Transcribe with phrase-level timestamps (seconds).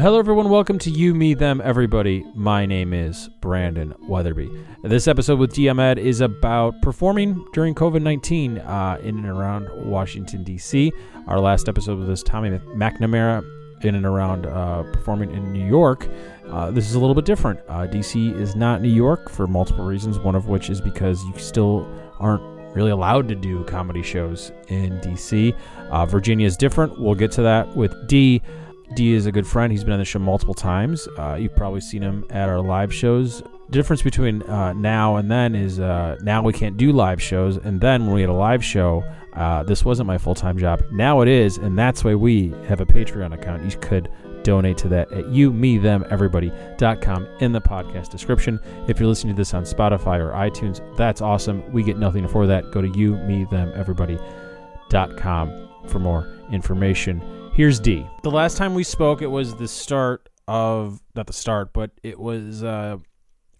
[0.00, 0.48] Hello, everyone.
[0.48, 2.24] Welcome to You, Me, Them, Everybody.
[2.34, 4.50] My name is Brandon Weatherby.
[4.82, 9.68] This episode with Dee Ahmed is about performing during COVID 19 uh, in and around
[9.84, 10.90] Washington, Dee.C.
[11.26, 13.44] Our last episode with this Tommy McNamara
[13.84, 16.08] in and around uh, performing in New York.
[16.48, 17.60] Uh, this is a little bit different.
[17.68, 21.36] Uh, DC is not New York for multiple reasons, one of which is because you
[21.36, 21.86] still
[22.18, 22.42] aren't
[22.74, 25.54] really allowed to do comedy shows in DC.
[25.90, 26.98] Uh, Virginia is different.
[26.98, 28.40] We'll get to that with D.
[28.94, 29.72] Dee is a good friend.
[29.72, 31.08] He's been on the show multiple times.
[31.16, 33.40] Uh, you've probably seen him at our live shows.
[33.40, 37.56] The difference between uh, now and then is uh, now we can't do live shows,
[37.56, 40.82] and then when we had a live show, uh, this wasn't my full time job.
[40.90, 43.64] Now it is, and that's why we have a Patreon account.
[43.64, 44.10] You could
[44.42, 48.58] donate to that at you, me, them, everybody.com in the podcast description.
[48.88, 51.62] If you're listening to this on Spotify or iTunes, that's awesome.
[51.72, 52.72] We get nothing for that.
[52.72, 57.39] Go to you, me, them, everybody.com for more information.
[57.52, 58.06] Here's Dee.
[58.22, 62.18] The last time we spoke, it was the start of, not the start, but it
[62.18, 62.98] was uh,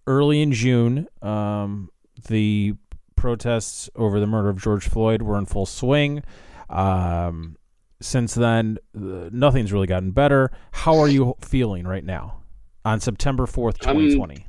[0.06, 1.06] early in June.
[1.20, 1.90] Um,
[2.28, 2.74] the
[3.16, 6.22] protests over the murder of George Floyd were in full swing.
[6.70, 7.56] Um,
[8.00, 10.50] since then, uh, nothing's really gotten better.
[10.72, 12.40] How are you feeling right now
[12.84, 14.46] on September 4th, 2020?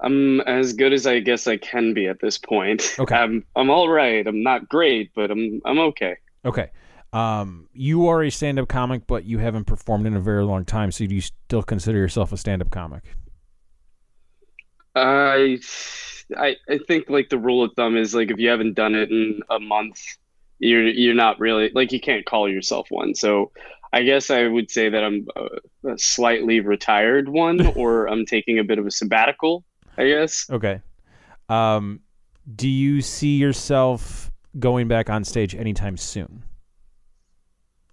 [0.00, 2.96] I'm, I'm as good as I guess I can be at this point.
[2.98, 3.14] Okay.
[3.14, 4.26] I'm, I'm all right.
[4.26, 6.16] I'm not great, but I'm, I'm okay.
[6.44, 6.70] Okay.
[7.12, 10.92] Um, you are a stand-up comic, but you haven't performed in a very long time.
[10.92, 13.04] So do you still consider yourself a stand-up comic?
[14.94, 15.58] I,
[16.36, 19.10] I, I think like the rule of thumb is like if you haven't done it
[19.10, 20.00] in a month,
[20.58, 23.14] you're you're not really like you can't call yourself one.
[23.14, 23.52] So
[23.92, 28.58] I guess I would say that I'm a, a slightly retired one, or I'm taking
[28.58, 29.64] a bit of a sabbatical.
[29.96, 30.48] I guess.
[30.50, 30.80] Okay.
[31.48, 32.00] Um,
[32.54, 36.44] do you see yourself going back on stage anytime soon?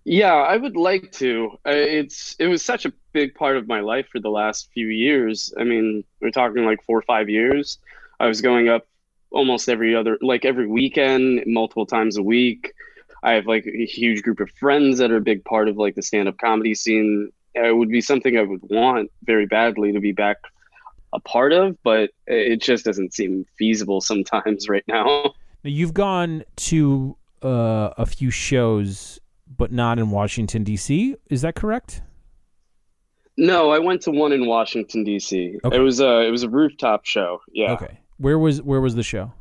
[0.06, 1.58] Yeah, I would like to.
[1.66, 5.52] It's it was such a big part of my life for the last few years.
[5.60, 7.80] I mean, we're talking like four or five years.
[8.20, 8.88] I was going up
[9.32, 12.74] almost every other, like every weekend, multiple times a week.
[13.24, 15.96] I have like a huge group of friends that are a big part of like
[15.96, 17.32] the stand-up comedy scene.
[17.56, 20.38] It would be something I would want very badly to be back
[21.14, 25.34] a part of, but it just doesn't seem feasible sometimes right now.
[25.64, 31.16] Now, you've gone to uh, a few shows, but not in Washington D.C.
[31.30, 32.02] Is that correct?
[33.38, 35.58] No, I went to one in Washington D.C.
[35.64, 35.76] Okay.
[35.76, 37.40] It was a it was a rooftop show.
[37.52, 37.74] Yeah.
[37.74, 38.00] Okay.
[38.18, 39.34] Where was where was the show?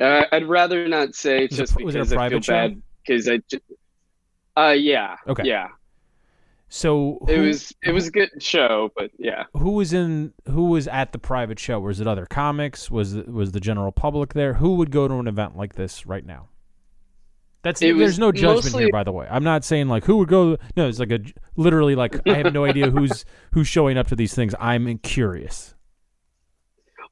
[0.00, 2.44] Uh, I'd rather not say Was it- just was it a because I feel private
[2.44, 2.52] show?
[2.52, 3.40] bad because I.
[4.60, 5.16] Uh, yeah.
[5.26, 5.44] Okay.
[5.44, 5.68] Yeah.
[6.68, 9.44] So It was it was a good show, but yeah.
[9.54, 11.78] who was in who was at the private show?
[11.80, 12.90] Was it other comics?
[12.90, 14.54] Was was the general public there?
[14.54, 16.48] Who would go to an event like this right now?
[17.66, 19.26] That's It there's no judgment mostly- here, by the way.
[19.28, 20.56] I'm not saying like who would go.
[20.76, 21.18] No, it's like a
[21.56, 24.54] literally like I have no idea who's who's showing up to these things.
[24.60, 25.74] I'm curious.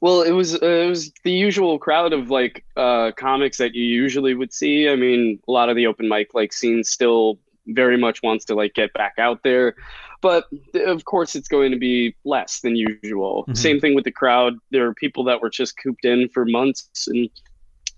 [0.00, 3.82] Well, it was uh, it was the usual crowd of like uh, comics that you
[3.82, 4.88] usually would see.
[4.88, 8.54] I mean, a lot of the open mic like scene still very much wants to
[8.54, 9.74] like get back out there,
[10.20, 10.44] but
[10.86, 13.44] of course it's going to be less than usual.
[13.48, 13.56] Mhm.
[13.56, 14.54] Same thing with the crowd.
[14.70, 17.28] There are people that were just cooped in for months and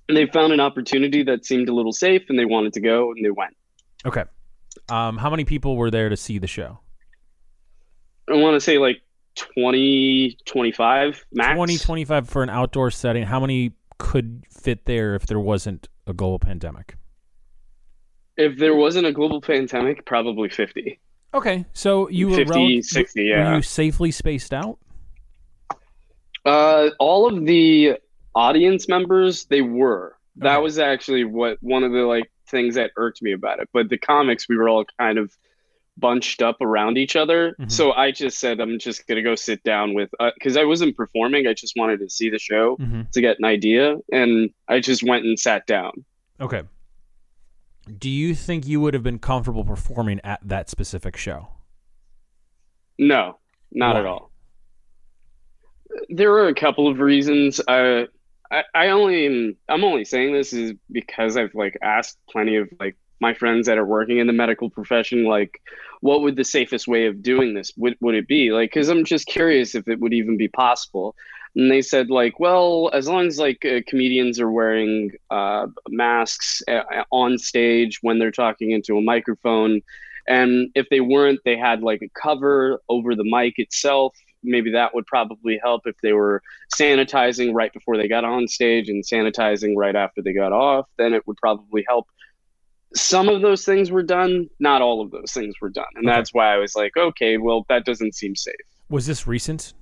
[0.09, 3.25] they found an opportunity that seemed a little safe and they wanted to go and
[3.25, 3.57] they went.
[4.05, 4.25] Okay.
[4.89, 6.79] Um, how many people were there to see the show?
[8.29, 9.03] I want to say like
[9.37, 11.57] 20, 25 max.
[11.57, 13.25] 20, 25 for an outdoor setting.
[13.25, 16.97] How many could fit there if there wasn't a global pandemic?
[18.37, 21.01] If there wasn't a global pandemic, probably 50.
[21.35, 24.79] Okay, so you were rel- 60, Were you safely spaced out?
[26.45, 27.99] Uh, all of the
[28.37, 30.15] audience members, they were.
[30.37, 30.63] That Okay.
[30.63, 33.69] was actually what one of the like things that irked me about it.
[33.73, 35.33] But the comics, we were all kind of
[35.97, 37.57] bunched up around each other.
[37.59, 37.73] Mhm.
[37.73, 41.47] So I just said, I'm just gonna go sit down with, because I wasn't performing.
[41.47, 43.03] I just wanted to see the show Mm-hmm.
[43.13, 46.05] to get an idea, and I just went and sat down.
[46.39, 46.63] Okay.
[47.99, 51.49] Do you think you would have been comfortable performing at that specific show?
[52.99, 53.39] No,
[53.73, 54.31] not at all.
[56.11, 57.61] There are a couple of reasons.
[57.69, 58.07] I,
[58.51, 62.97] I, I only, I'm only saying this is because I've like asked plenty of like
[63.21, 65.61] my friends that are working in the medical profession, like,
[66.01, 68.53] what would the safest way of doing this would would it be?
[68.53, 71.15] Like, because I'm just curious if it would even be possible.
[71.55, 76.63] And they said like, well, as long as like uh, comedians are wearing uh, masks
[76.69, 79.81] uh, on stage when they're talking into a microphone,
[80.29, 84.15] and if they weren't, they had like a cover over the mic itself.
[84.47, 86.41] Maybe that would probably help if they were
[86.75, 90.87] sanitizing right before they got on stage and sanitizing right after they got off.
[90.99, 92.07] Then it would probably help.
[92.95, 95.85] some of those things were done, not all of those things were done.
[95.97, 96.17] And Okay.
[96.17, 98.55] that's why I was like, okay, well, that doesn't seem safe.
[98.89, 99.75] Was this recent?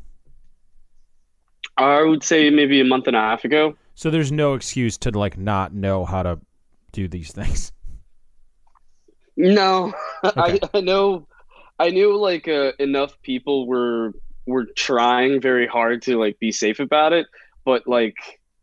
[1.76, 3.76] I would say maybe a month and a half ago.
[3.94, 6.40] So there's no excuse to like not know how to
[6.93, 7.72] do these things.
[9.37, 9.93] No,
[10.25, 10.58] Okay.
[10.62, 11.26] I, I know,
[11.78, 14.12] I knew like uh, enough people were
[14.46, 17.26] were trying very hard to like be safe about it,
[17.64, 18.17] but like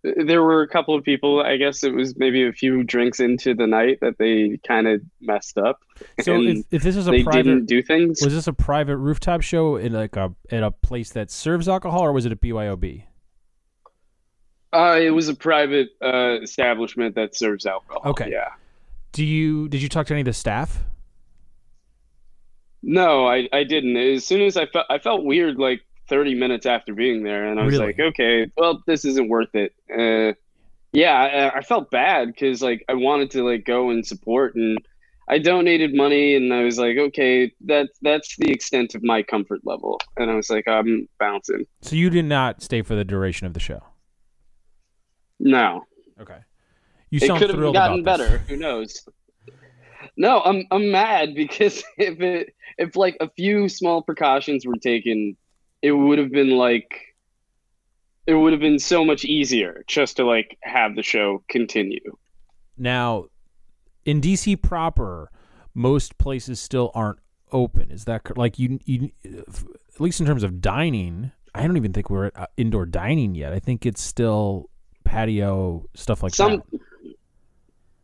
[0.04, 1.42] there were a couple of people.
[1.42, 5.01] I guess it was maybe a few drinks into the night that they kind of
[5.19, 5.80] messed up.
[6.22, 8.22] So if, if this is a they private didn't do things.
[8.24, 12.01] was this a private rooftop show in like a at a place that serves alcohol
[12.01, 13.04] or was it a BYOB?
[14.74, 18.01] Uh, it was a private uh, establishment that serves alcohol.
[18.12, 18.31] Okay.
[18.31, 18.50] Yeah.
[19.12, 20.83] Do you did you talk to any of the staff?
[22.83, 23.95] No, I, I didn't.
[23.98, 27.60] As soon as I felt I felt weird like 30 minutes after being there, and
[27.60, 27.88] I was Really?
[27.88, 29.74] like, okay, well, this isn't worth it.
[29.89, 30.33] Uh,
[30.92, 34.78] yeah, I, I felt bad because like I wanted to like go and support, and
[35.30, 39.62] I donated money, and I was like, okay, that's that's the extent of my comfort
[39.63, 41.66] level, and I was like, I'm bouncing.
[41.81, 43.81] So you did not stay for the duration of the show.
[45.39, 45.86] No,
[46.19, 46.38] Okay.
[47.10, 48.38] You it could have gotten better.
[48.48, 49.01] Who knows?
[50.18, 55.38] No, I'm I'm mad because if it if like a few small precautions were taken,
[55.81, 56.90] it would have been like
[58.28, 62.18] it would have been so much easier just to like have the show continue.
[62.78, 63.25] Now,
[64.06, 65.31] in DC proper,
[65.74, 67.19] most places still aren't
[67.52, 67.92] open.
[67.92, 68.80] Is that like you?
[68.86, 72.86] You at least in terms of dining, I don't even think we're at uh, indoor
[72.86, 73.54] dining yet.
[73.54, 74.69] I think it's still
[75.04, 76.80] patio stuff like Some that.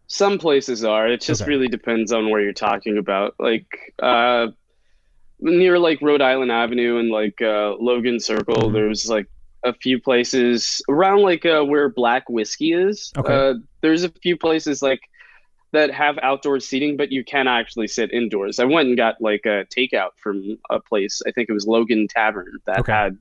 [0.08, 1.08] Some places are.
[1.08, 1.50] It just Okay.
[1.52, 3.36] really depends on where you're talking about.
[3.40, 3.68] Like
[4.02, 4.48] uh
[5.40, 8.74] near like Rhode Island Avenue and like uh Logan Circle, Mhm.
[8.74, 9.28] there's like
[9.64, 13.12] a few places around like uh where Black Whiskey is.
[13.18, 13.34] Okay.
[13.34, 15.02] Uh there's a few places like
[15.74, 18.58] that have outdoor seating, but you can actually sit indoors.
[18.58, 21.22] I went and got like a takeout from a place.
[21.28, 22.94] I think it was Logan Tavern that Okay.
[22.94, 23.18] had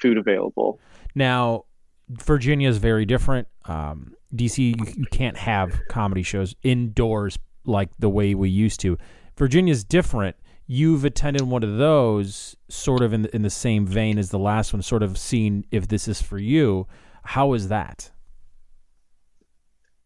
[0.00, 0.78] food available.
[1.16, 1.64] Now,
[2.08, 3.48] Virginia is very different.
[3.64, 8.98] Um, DC, you, you can't have comedy shows indoors like the way we used to.
[9.36, 10.36] Virginia's different.
[10.66, 14.38] You've attended one of those, sort of in the, in the same vein as the
[14.38, 16.86] last one, sort of seeing if this is for you.
[17.22, 18.10] How is that?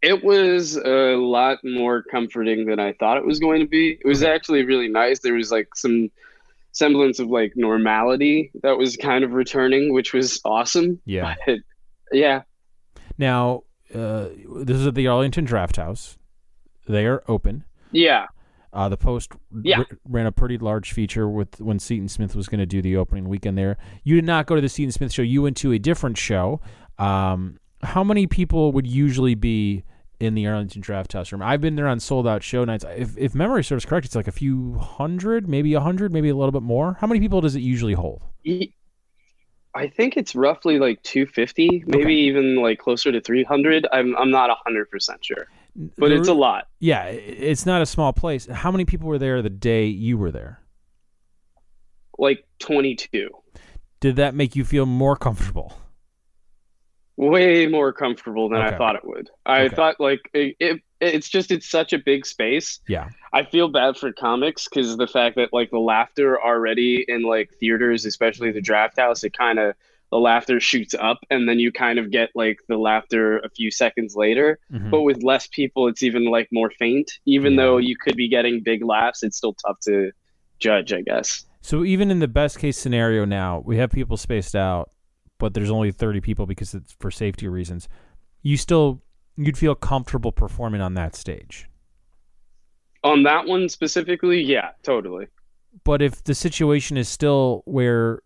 [0.02, 3.98] It was a lot more comforting than I thought it was going to be.
[4.00, 5.20] It was actually really nice.
[5.20, 6.10] There was like some
[6.72, 11.00] semblance of like normality that was kind of returning, which was awesome.
[11.04, 11.34] Yeah.
[11.46, 11.58] But
[12.12, 12.42] yeah,
[13.18, 13.62] Now,
[13.94, 14.28] uh,
[14.64, 16.18] this is at the Arlington Draft House.
[16.88, 17.64] They are open.
[17.92, 18.26] yeah,
[18.72, 19.78] Uh, the Post Yeah.
[19.80, 22.96] r- ran a pretty large feature with when Seaton Smith was going to do the
[22.96, 23.76] opening weekend there.
[24.02, 25.22] You did not go to the Seaton Smith show.
[25.22, 26.60] You went to a different show.
[26.98, 29.84] Um, how many people would usually be
[30.20, 31.42] in the Arlington Draft House room?
[31.42, 32.84] I've been there on sold out show nights.
[32.96, 36.34] If, if memory serves correct, it's like a few hundred, maybe a hundred, maybe a
[36.36, 36.96] little bit more.
[37.00, 38.22] How many people does it usually hold?
[39.74, 42.12] I think it's roughly like 250, maybe Okay.
[42.12, 43.86] even like closer to 300.
[43.92, 45.46] I'm I'm not 100% sure,
[45.96, 46.68] but There- it's a lot.
[46.78, 48.46] yeah, it's not a small place.
[48.46, 50.60] How many people were there the day you were there?
[52.18, 53.30] Like 22.
[54.00, 55.72] Did that make you feel more comfortable?
[57.16, 58.74] Way more comfortable than Okay.
[58.74, 59.30] I thought it would.
[59.46, 59.74] I Okay.
[59.76, 62.80] thought like it, it, it's just it's such a big space.
[62.88, 63.08] Yeah.
[63.32, 67.50] I feel bad for comics because the fact that like the laughter already in like
[67.60, 69.74] theaters, especially the Draft House, it kind of
[70.10, 73.70] the laughter shoots up and then you kind of get like the laughter a few
[73.70, 74.58] seconds later.
[74.72, 74.90] Mhm.
[74.90, 77.10] But with less people, it's even like more faint.
[77.24, 77.62] Even Yeah.
[77.62, 80.12] though you could be getting big laughs, it's still tough to
[80.58, 81.46] judge, I guess.
[81.62, 84.90] So even in the best case scenario now, we have people spaced out,
[85.42, 87.88] but there's only 30 people because it's for safety reasons.
[88.42, 89.02] You still
[89.36, 91.68] you'd feel comfortable performing on that stage.
[93.02, 95.26] On that one specifically, yeah, totally.
[95.82, 98.22] But if the situation is still where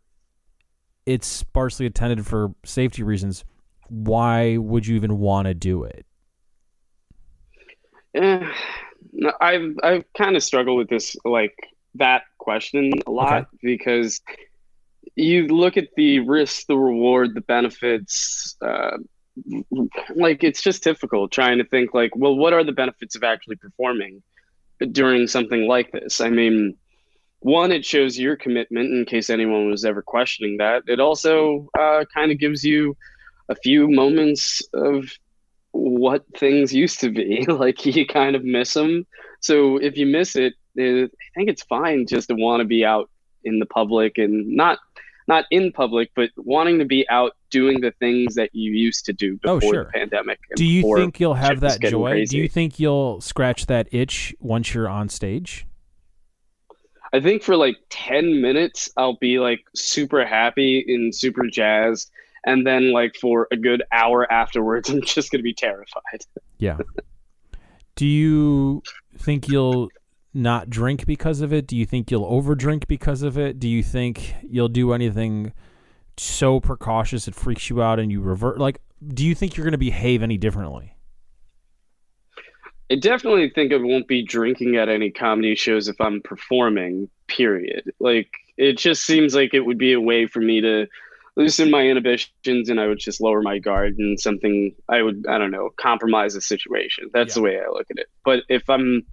[1.06, 3.46] it's sparsely attended for safety reasons,
[3.88, 6.04] why would you even want to do it?
[8.14, 8.46] Eh,
[9.40, 11.56] I've I've kind of struggled with this like
[11.94, 14.20] that question a lot because
[15.16, 18.56] you look at the risk, the reward, the benefits.
[18.61, 18.99] Uh,
[20.14, 23.56] like it's just difficult trying to think like, well, what are the benefits of actually
[23.56, 24.23] performing
[24.92, 26.20] during something like this?
[26.20, 26.76] I mean,
[27.40, 30.85] one, it shows your commitment in case anyone was ever questioning that.
[30.87, 32.96] It also uh, kind of gives you
[33.49, 35.04] a few moments of
[35.73, 37.44] what things used to be.
[37.49, 39.06] like you kind of miss them.
[39.40, 42.85] So if you miss it, eh, I think it's fine just to want to be
[42.85, 43.11] out
[43.44, 44.78] in the public and not
[45.28, 49.12] not in public, but wanting to be out doing the things that you used to
[49.12, 49.85] do Oh, before sure.
[49.85, 50.38] the pandemic.
[50.50, 52.11] and Do you think you'll have that joy?
[52.11, 52.37] crazy.
[52.37, 55.66] Do you think you'll scratch that itch once you're on stage?
[57.12, 62.11] I think for like 10 minutes, I'll be like super happy and super jazzed.
[62.49, 66.21] And then, like, for a good hour afterwards, I'm just going to be terrified.
[66.59, 66.78] Yeah.
[67.97, 68.83] Do you
[69.18, 69.88] think you'll
[70.37, 71.66] not drink because of it?
[71.66, 73.59] Do you think you'll overdrink because of it?
[73.59, 75.52] Do you think you'll do anything
[76.16, 78.59] so precautious it freaks you out and you revert?
[78.59, 80.95] Like, do you think you're going to behave any differently?
[82.90, 87.90] I definitely think I won't be drinking at any comedy shows if I'm performing, period.
[87.99, 90.87] Like, it just seems like it would be a way for me to
[91.35, 95.37] loosen my inhibitions and I would just lower my guard and something I would, I
[95.37, 97.11] don't know, compromise the situation.
[97.12, 98.07] That's the way I look at it.
[98.25, 99.05] But if I'm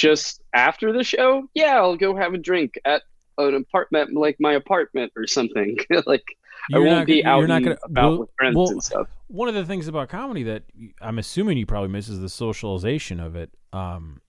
[0.00, 3.02] just after the show, yeah, I'll go have a drink at
[3.38, 5.76] an apartment like my apartment or something.
[6.06, 6.24] like,
[6.72, 8.82] I You're won't not- be you're out not gonna- about well- with friends well, and
[8.82, 9.08] stuff.
[9.28, 10.62] One of the things about comedy that
[11.00, 13.50] I'm assuming you probably miss is the socialization of it.
[13.72, 14.20] Um,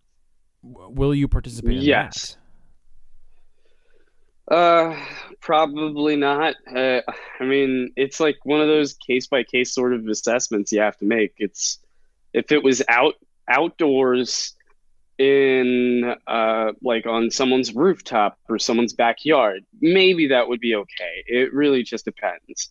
[0.63, 1.77] will you participate?
[1.77, 2.37] In Yes.
[4.49, 4.95] Uh,
[5.41, 6.55] probably not.
[6.73, 7.01] Uh,
[7.39, 10.97] I mean, it's like one of those case by case sort of assessments you have
[10.97, 11.33] to make.
[11.37, 11.79] It's
[12.33, 13.15] if it was out
[13.49, 14.53] outdoors
[15.23, 21.23] in uh like on someone's rooftop or someone's backyard, maybe that would be okay.
[21.27, 22.69] It really just depends.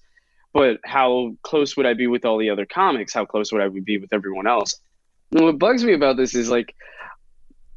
[0.52, 3.14] But how close would I be with all the other comics?
[3.14, 4.76] How close would I be with everyone else?
[5.30, 6.74] And what bugs me about this is like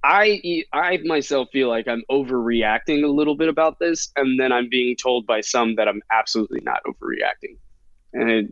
[0.04, 4.70] I I myself feel like I'm overreacting a little bit about this, and then I'm
[4.70, 7.58] being told by some that I'm absolutely not overreacting,
[8.14, 8.48] and it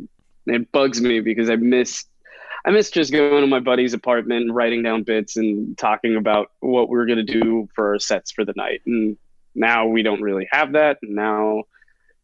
[0.48, 2.06] it bugs me because I miss
[2.66, 6.52] I miss just going to my buddy's apartment, and writing down bits, and talking about
[6.62, 8.82] what we're gonna do for our sets for the night.
[8.86, 9.18] And
[9.54, 11.00] now we don't really have that.
[11.04, 11.64] Now,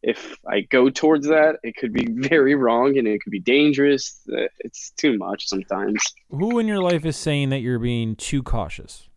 [0.02, 4.22] if I go towards that, it could be very wrong, and it could be dangerous.
[4.32, 6.02] Uh, It's too much sometimes.
[6.30, 9.09] Who in your life is saying that you're being too cautious?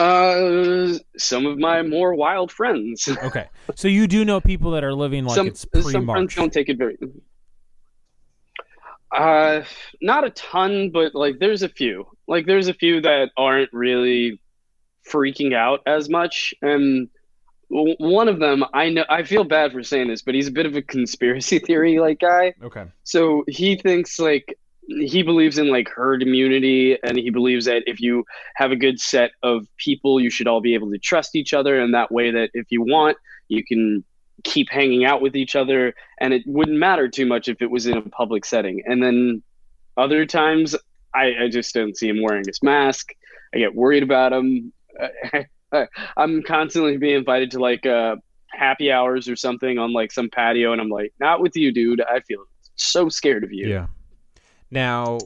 [0.00, 3.06] Uh, some of my more wild friends.
[3.22, 6.34] Okay, so you do know people that are living like some it's some friends pre-March.
[6.36, 6.96] don't take it very.
[9.14, 9.62] Uh,
[10.00, 12.06] not a ton, but like there's a few.
[12.26, 14.40] Like there's a few that aren't really
[15.06, 17.08] freaking out as much, and
[17.68, 19.04] one of them I know.
[19.10, 22.20] I feel bad for saying this, but he's a bit of a conspiracy theory like
[22.20, 22.54] guy.
[22.62, 22.84] Okay.
[23.04, 24.58] So he thinks like
[24.98, 28.24] he believes in like herd immunity and he believes that if you
[28.56, 31.80] have a good set of people you should all be able to trust each other
[31.80, 33.16] and that way that if you want
[33.48, 34.04] you can
[34.42, 37.86] keep hanging out with each other and it wouldn't matter too much if it was
[37.86, 38.82] in a public setting.
[38.86, 39.42] And then
[39.96, 40.74] other times
[41.14, 43.12] i, I just don't see him wearing his mask.
[43.54, 44.72] I get worried about him.
[46.16, 48.16] I'm constantly being invited to like uh
[48.52, 52.00] happy hours or something on like some patio and i'm like not with you dude.
[52.00, 52.44] I feel
[52.74, 53.68] so scared of you.
[53.68, 53.86] Yeah.
[54.70, 55.18] Now,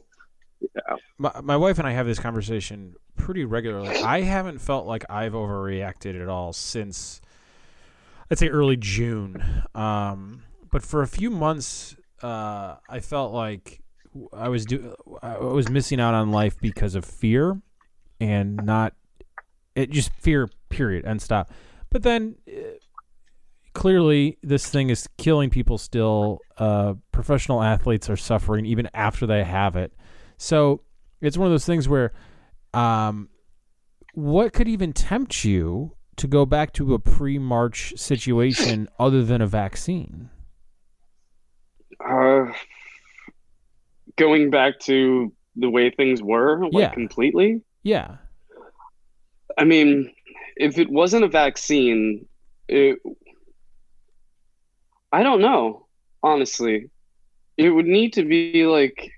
[0.60, 0.96] Yeah.
[1.18, 3.96] my, my wife and I have this conversation pretty regularly.
[4.02, 7.20] I haven't felt like I've overreacted at all since,
[8.30, 9.42] I'd say, early June.
[9.74, 13.80] Um, but for a few months, uh, I felt like
[14.32, 17.60] I was do I was missing out on life because of fear,
[18.20, 18.94] and not
[19.74, 20.48] it just fear.
[20.68, 21.04] Period.
[21.04, 21.50] And stop.
[21.90, 22.36] But then.
[23.84, 29.44] Clearly this thing is killing people still uh, professional athletes are suffering even after they
[29.44, 29.92] have it
[30.38, 30.80] so
[31.20, 32.14] it's one of those things where
[32.72, 33.28] um,
[34.14, 39.46] what could even tempt you to go back to a pre-march situation other than a
[39.46, 40.30] vaccine
[42.02, 42.46] Uh,
[44.16, 46.94] going back to the way things were, like Yeah.
[46.94, 47.60] completely.
[47.82, 48.16] yeah
[49.58, 50.10] I mean,
[50.56, 52.24] if it wasn't a vaccine,
[52.66, 52.98] it,
[55.18, 55.87] I don't know,
[56.23, 56.90] honestly.
[57.56, 59.11] It would need to be like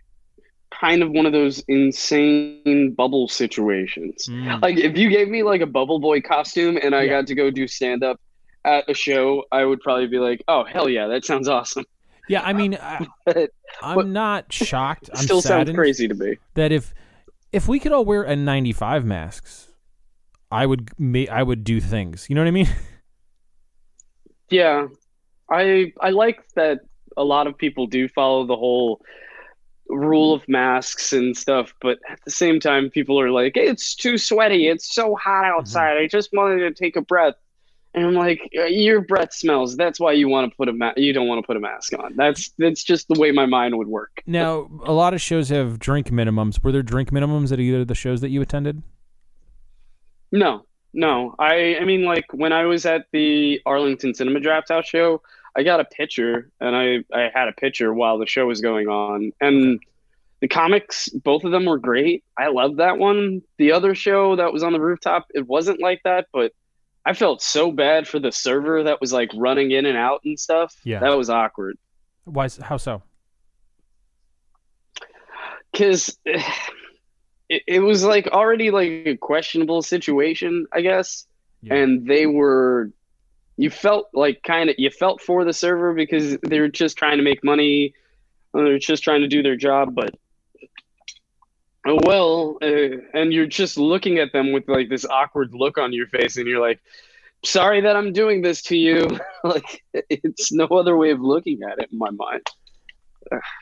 [0.70, 4.26] kind of one of those insane bubble situations.
[4.28, 4.60] Mm.
[4.60, 7.12] Like if you gave me like a bubble boy costume and I Yeah.
[7.20, 8.20] got to go do stand up
[8.64, 11.84] at a show, I would probably be like, "Oh, hell yeah, that sounds awesome."
[12.28, 13.06] yeah i mean I,
[13.94, 16.38] but- not shocked i'm still sounds crazy to me.
[16.54, 16.92] that if
[17.52, 19.68] if we could all wear n95 masks
[20.50, 20.90] i would
[21.30, 22.68] i would do things you know what i mean
[24.50, 24.88] Yeah,
[25.50, 26.80] I I like that
[27.16, 29.00] a lot of people do follow the whole
[29.88, 34.18] rule of masks and stuff, but at the same time, people are like, "It's too
[34.18, 34.68] sweaty.
[34.68, 35.96] It's so hot outside.
[35.96, 37.34] I just wanted to take a breath."
[37.94, 39.76] And I'm like, "Uh, "Your breath smells.
[39.76, 41.92] That's why you want to put a ma- you don't want to put a mask
[41.98, 42.16] on.
[42.16, 45.78] That's that's just the way my mind would work." Now, a lot of shows have
[45.78, 46.62] drink minimums.
[46.62, 48.82] Were there drink minimums at either of the shows that you attended?
[50.32, 54.86] No, No, I I mean like when I was at the Arlington Cinema Draft House
[54.86, 55.22] show,
[55.56, 58.88] I got a picture and I I had a picture while the show was going
[58.88, 59.80] on and
[60.40, 62.24] the comics both of them were great.
[62.36, 63.42] I loved that one.
[63.56, 66.52] The other show that was on the rooftop, it wasn't like that, but
[67.06, 70.38] I felt so bad for the server that was like running in and out and
[70.38, 70.74] stuff.
[70.84, 70.98] Yeah.
[70.98, 71.78] That was awkward.
[72.24, 72.48] Why?
[72.60, 73.02] How so?
[75.74, 81.26] Cuz it, it was like already like a questionable situation, I guess.
[81.62, 81.74] Yeah.
[81.76, 82.90] and they were
[83.56, 87.16] you felt like kind of you felt for the server because they were just trying
[87.16, 87.94] to make money
[88.54, 90.14] and they're just trying to do their job but
[91.86, 95.92] oh well uh, and you're just looking at them with like this awkward look on
[95.92, 96.80] your face and you're like
[97.44, 99.18] sorry that i'm doing this to you.
[99.44, 102.42] Like it's no other way of looking at it in my mind.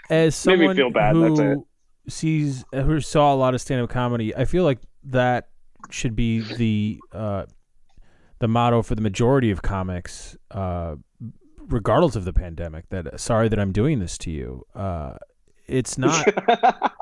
[0.09, 1.67] As Made me someone feel bad, who
[2.09, 5.49] sees who saw a lot of stand-up comedy, I feel like that
[5.91, 7.45] should be the uh,
[8.45, 10.97] the motto for the majority of comics, uh,
[11.67, 12.87] regardless of the pandemic.
[12.91, 14.67] That sorry that I'm doing this to you.
[14.75, 15.15] Uh,
[15.67, 16.27] it's not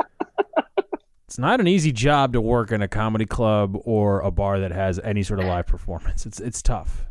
[1.27, 4.71] it's not an easy job to work in a comedy club or a bar that
[4.71, 6.27] has any sort of live performance.
[6.27, 7.07] It's it's tough.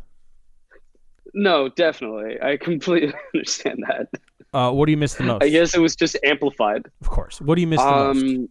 [1.34, 4.06] no definitely i completely understand that
[4.54, 5.42] Uh, what do you miss the most?
[5.42, 7.38] i guess it was just amplified of course.
[7.40, 8.22] What do you miss the most?
[8.22, 8.48] Um,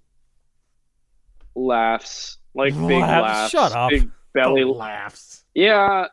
[1.56, 3.24] laughs like big Laughs?
[3.24, 3.52] laughs.
[3.52, 3.90] Shut up.
[3.90, 4.64] Big belly.
[4.64, 5.44] laughs.
[5.54, 6.08] Yeah,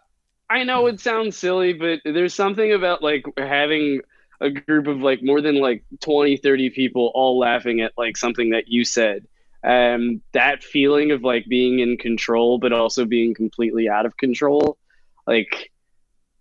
[0.51, 4.01] I know it sounds silly, but there's something about like having
[4.41, 8.51] a group of like more than like 20, 30 people all laughing at like something
[8.51, 9.27] that you said.
[9.65, 14.79] Um, that feeling of like being in control, but also being completely out of control,
[15.27, 15.73] like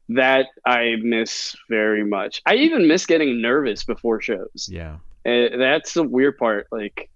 [0.10, 2.42] that I miss very much.
[2.46, 4.70] I even miss getting nervous before shows.
[4.70, 4.98] Yeah.
[5.26, 6.68] Uh, that's the weird part.
[6.72, 7.10] Like,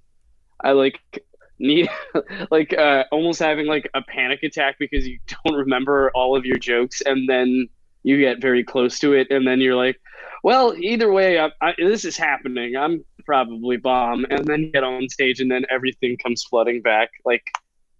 [0.59, 0.99] I like
[1.61, 1.89] need
[2.51, 6.57] like uh, almost having like a panic attack because you don't remember all of your
[6.57, 7.67] jokes, and then
[8.03, 9.99] you get very close to it, and then you're like,
[10.43, 12.75] well, either way, I, I, this is happening.
[12.75, 17.09] I'm probably bomb, and then get on stage, and then everything comes flooding back.
[17.25, 17.43] Like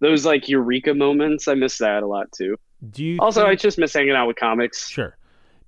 [0.00, 1.48] those like eureka moments.
[1.48, 2.56] I miss that a lot too.
[2.90, 4.88] Do you Also, I just miss hanging out with comics.
[4.88, 5.16] Sure.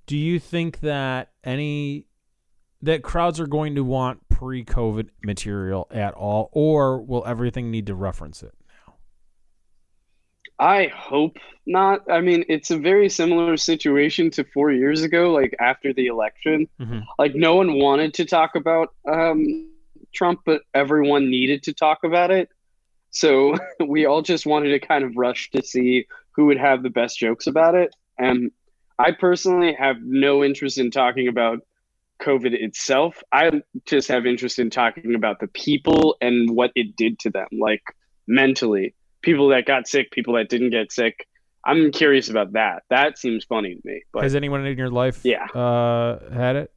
[0.05, 2.05] Do you think that any
[2.81, 7.95] that crowds are going to want pre-COVID material at all, or will everything need to
[7.95, 8.53] reference it?
[8.67, 8.95] Now?
[10.59, 12.09] I hope not.
[12.11, 16.67] I mean, it's a very similar situation to four years ago, like after the election.
[16.81, 17.05] Mhm.
[17.17, 19.71] Like, no one wanted to talk about um,
[20.13, 22.49] Trump, but everyone needed to talk about it.
[23.11, 23.55] So
[23.87, 27.17] we all just wanted to kind of rush to see who would have the best
[27.17, 27.95] jokes about it.
[28.19, 28.51] And
[28.99, 31.59] I personally have no interest in talking about
[32.21, 33.21] COVID itself.
[33.31, 37.47] I just have interest in talking about the people and what it did to them,
[37.51, 37.83] like
[38.27, 41.27] mentally people that got sick, people that didn't get sick.
[41.65, 42.83] I'm curious about that.
[42.91, 44.03] That seems funny to me.
[44.13, 45.45] But Has anyone in your life Yeah.
[45.45, 46.71] uh, had it?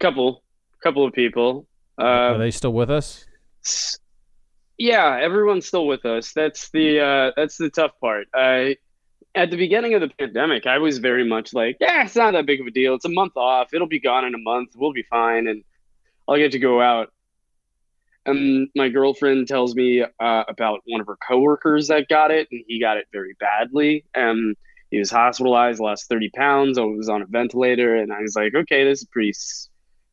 [0.00, 0.42] couple,
[0.82, 1.66] couple of people.
[1.98, 3.26] are Uh, they still with us?
[4.78, 6.32] yeah, everyone's still with us.
[6.32, 8.26] That's the uh, that's the tough part.
[8.34, 8.76] I
[9.34, 12.46] at the beginning of the pandemic, I was very much like, yeah, it's not that
[12.46, 12.94] big of a deal.
[12.94, 13.72] It's a month off.
[13.72, 14.70] It'll be gone in a month.
[14.76, 15.64] We'll be fine, and
[16.28, 17.12] I'll get to go out.
[18.24, 22.62] And my girlfriend tells me uh, about one of her coworkers that got it, and
[22.68, 24.04] he got it very badly.
[24.14, 24.56] And
[24.90, 28.54] he was hospitalized, lost 30 pounds, I was on a ventilator, and I was like,
[28.54, 29.32] okay, this is pretty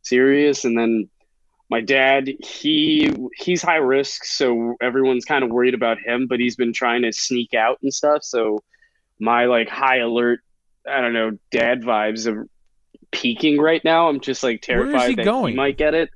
[0.02, 0.64] serious.
[0.64, 1.10] And then
[1.70, 6.56] my dad, he he's high risk, so everyone's kind of worried about him, but he's
[6.56, 8.24] been trying to sneak out and stuff.
[8.24, 8.64] So
[9.20, 10.40] my like high alert,
[10.90, 12.48] I don't know, dad vibes are
[13.12, 14.10] peaking right now.
[14.10, 15.54] I'm just like terrified he that going?
[15.54, 16.10] he might get it.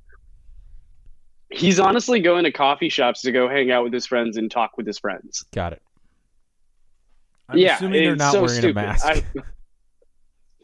[1.49, 4.71] He's honestly going to coffee shops to go hang out with his friends and talk
[4.75, 5.45] with his friends.
[5.53, 5.81] Got it.
[7.47, 8.83] I'm yeah, assuming they're not so wearing stupid.
[8.83, 9.05] a mask.
[9.05, 9.23] I-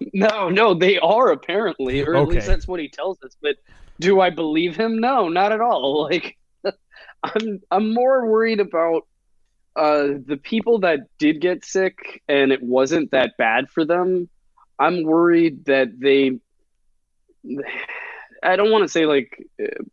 [0.13, 3.35] no, no, they are apparently, or at least that's what he tells us.
[3.41, 3.57] But
[3.99, 4.99] do I believe him?
[4.99, 6.03] No, not at all.
[6.09, 6.37] Like,
[7.23, 9.05] I'm I'm more worried about
[9.79, 14.27] uh, the people that did get sick and it wasn't that bad for them.
[14.77, 16.39] I'm worried that they.
[18.43, 19.41] I don't want to say like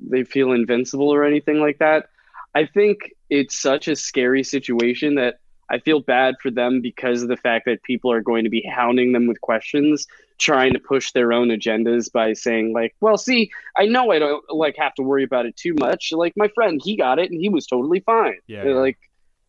[0.00, 2.06] they feel invincible or anything like that.
[2.52, 5.38] I think it's such a scary situation that
[5.70, 8.62] I feel bad for them because of the fact that people are going to be
[8.62, 10.06] hounding them with questions,
[10.38, 14.44] trying to push their own agendas by saying like, "Well, see, I know I don't
[14.50, 16.12] like have to worry about it too much.
[16.12, 18.64] Like my friend, he got it and he was totally fine." Yeah.
[18.64, 18.98] like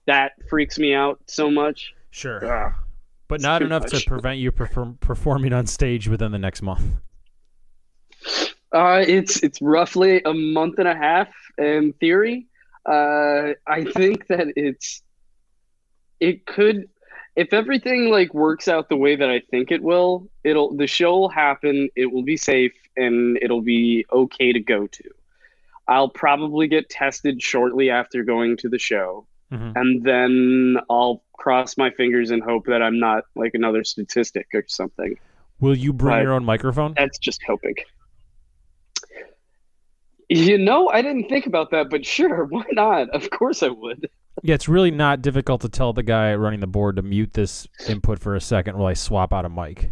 [0.07, 1.93] that freaks me out so much.
[2.09, 2.73] Sure, Ugh.
[3.27, 6.83] but not too enough to prevent you perform- performing on stage within the next month.
[8.71, 12.47] Uh, it's it's roughly a month and a half in theory.
[12.85, 15.01] Uh, I think that it's
[16.19, 16.89] it could
[17.35, 21.17] if everything like works out the way that I think it will, it'll the show
[21.17, 25.03] will happen, it will be safe and it'll be okay to go to.
[25.87, 29.27] I'll probably get tested shortly after going to the show.
[29.51, 29.73] Mhm.
[29.75, 34.63] And then I'll cross my fingers and hope that I'm not like another statistic or
[34.67, 35.17] something.
[35.59, 36.21] Will you bring Right.
[36.23, 36.93] your own microphone?
[36.97, 37.75] That's just hoping.
[40.29, 43.09] You know, I didn't think about that, but sure, why not?
[43.11, 44.09] Of course I would.
[44.43, 47.67] Yeah, it's really not difficult to tell the guy running the board to mute this
[47.89, 49.89] input for a second while I swap out a mic.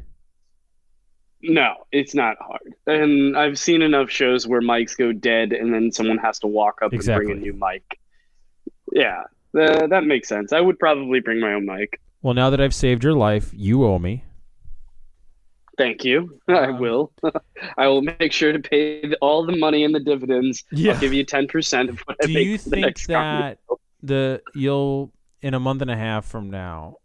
[1.41, 2.73] No, it's not hard.
[2.85, 6.79] And I've seen enough shows where mics go dead and then someone has to walk
[6.83, 7.31] up Exactly.
[7.31, 7.83] and bring a new mic.
[8.91, 9.23] Yeah,
[9.55, 10.53] uh, that makes sense.
[10.53, 11.99] I would probably bring my own mic.
[12.21, 14.23] Well, now that I've saved your life, you owe me.
[15.77, 16.39] Thank you.
[16.47, 17.11] I Um, will.
[17.77, 20.63] I will make sure to pay all the money and the dividends.
[20.71, 23.57] I'll give you 10% of what I Do make you for the think next comedy
[23.71, 26.97] that the you'll in a month and a half from now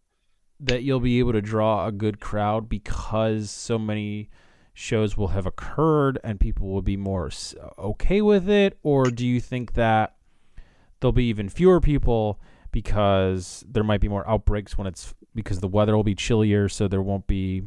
[0.60, 4.28] that you'll be able to draw a good crowd because so many
[4.74, 7.30] shows will have occurred and people will be more
[7.78, 10.14] okay with it or do you think that
[11.00, 12.40] there'll be even fewer people
[12.72, 16.86] because there might be more outbreaks when it's because the weather will be chillier so
[16.88, 17.62] there won't be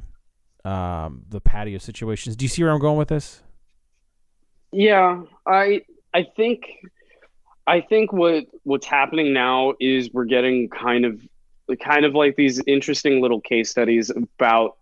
[0.65, 3.41] um, the patio situations do you see where i'm going with this
[4.71, 5.81] Yeah, I
[6.13, 6.65] I think
[7.67, 11.21] I think what what's happening now is we're getting kind of
[11.81, 14.77] kind of like these interesting little case studies about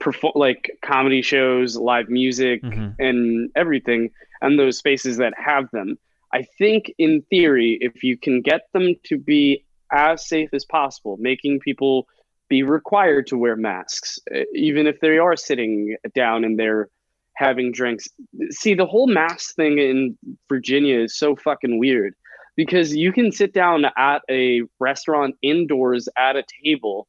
[0.00, 2.94] perform like comedy shows, live music, Mhm.
[2.98, 4.10] and everything,
[4.42, 5.96] and those spaces that have them.
[6.34, 11.16] I think in theory, if you can get them to be as safe as possible,
[11.20, 12.08] making people
[12.48, 16.88] be required to wear masks, eh, even if they are sitting down and they're
[17.36, 18.08] having drinks.
[18.50, 20.18] See, the whole mask thing in
[20.48, 22.14] Virginia is so fucking weird
[22.56, 27.06] because you can sit down at a restaurant indoors at a table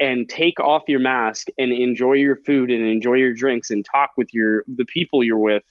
[0.00, 4.10] and take off your mask and enjoy your food and enjoy your drinks and talk
[4.16, 5.62] with your the people you're with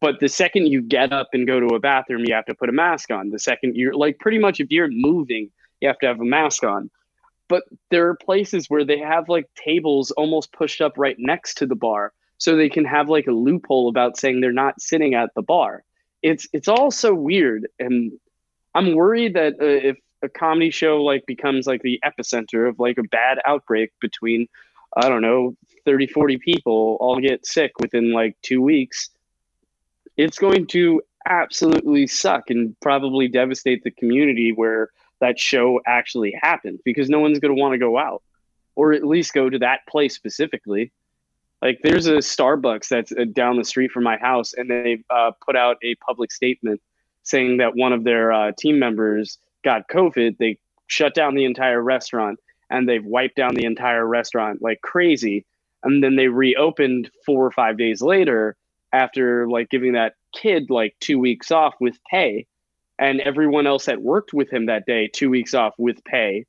[0.00, 2.68] but the second you get up and go to a bathroom you have to put
[2.68, 3.30] a mask on.
[3.30, 5.50] The second you're like pretty much if you're moving
[5.80, 6.90] you have to have a mask on.
[7.48, 11.66] But there are places where they have like tables almost pushed up right next to
[11.66, 15.30] the bar so they can have like a loophole about saying they're not sitting at
[15.34, 15.84] the bar.
[16.22, 18.12] It's it's all so weird and
[18.74, 22.98] i'm worried that uh, if a comedy show like becomes like the epicenter of like
[22.98, 24.46] a bad outbreak between
[24.96, 29.10] i don't know 30 40 people all get sick within like two weeks
[30.16, 36.80] it's going to absolutely suck and probably devastate the community where that show actually happened
[36.84, 38.22] because no one's going to want to go out
[38.74, 40.92] or at least go to that place specifically.
[41.60, 45.30] Like there's a starbucks that's uh, down the street from my house and they uh,
[45.44, 46.80] put out a public statement
[47.22, 50.38] saying that one of their uh, team members got covid.
[50.38, 55.46] They shut down the entire restaurant and they've wiped down the entire restaurant like crazy.
[55.84, 58.56] And then they reopened four or five days later
[58.92, 62.46] after like giving that kid like two weeks off with pay
[62.98, 66.44] and everyone else that worked with him that day two weeks off with pay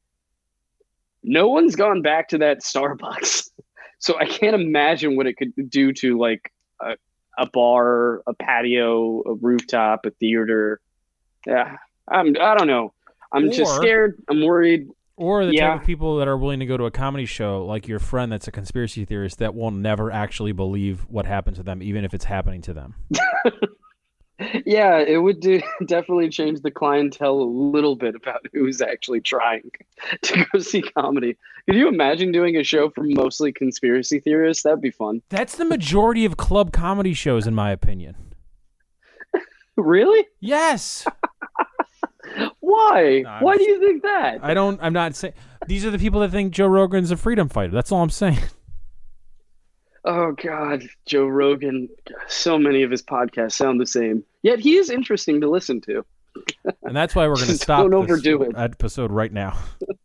[1.24, 3.50] no one's gone back to that starbucks.
[4.00, 6.52] So i can't imagine what it could do to like
[6.82, 6.98] a,
[7.38, 10.80] a bar a patio a rooftop a theater.
[11.46, 11.78] Yeah
[12.08, 12.94] i'm i don't know.
[13.34, 14.22] I'm just scared.
[14.30, 15.70] I'm worried Or the Yeah.
[15.72, 18.32] type of people that are willing to go to a comedy show, like your friend
[18.32, 22.14] that's a conspiracy theorist, that will never actually believe what happened to them, even if
[22.16, 22.96] it's happening to them.
[24.66, 29.70] yeah it would do definitely change the clientele a little bit about who's actually trying
[30.24, 34.82] to go see comedy could you imagine doing a show for mostly conspiracy theorists that'd
[34.82, 38.16] be fun That's the majority of club comedy shows, in my opinion.
[39.78, 41.06] really Yes.
[42.60, 45.34] Why No, why do you think that I don't, I'm not saying.
[45.68, 47.72] These are the people that think Joe Rogan's a freedom fighter.
[47.72, 48.40] That's all I'm saying.
[50.06, 51.88] oh god joe rogan
[52.28, 56.04] so many of his podcasts sound the same yet he is interesting to listen to
[56.84, 58.54] And that's why we're going to stop don't this overdo it.
[58.58, 59.58] episode right now.